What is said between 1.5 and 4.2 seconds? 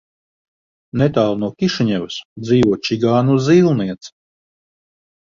Kišiņevas dzīvo čigānu zīlniece.